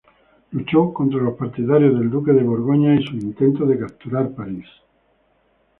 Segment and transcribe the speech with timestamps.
[0.53, 4.65] Luchó contra los partidarios del duque de Borgoña y sus intentos de capturar París.